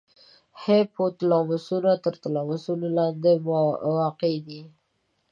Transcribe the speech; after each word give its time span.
هایپو 0.61 1.03
تلاموس 1.17 1.65
تر 2.03 2.13
تلاموس 2.23 2.63
لاندې 2.97 3.33
واقع 3.95 4.33
دی. 4.47 4.61